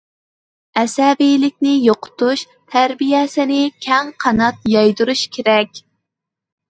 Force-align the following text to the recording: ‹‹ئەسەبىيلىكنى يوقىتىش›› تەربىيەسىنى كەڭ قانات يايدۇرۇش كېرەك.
‹‹ئەسەبىيلىكنى 0.81 1.73
يوقىتىش›› 1.73 2.43
تەربىيەسىنى 2.75 3.61
كەڭ 3.89 4.11
قانات 4.25 4.67
يايدۇرۇش 4.77 5.23
كېرەك. 5.39 5.85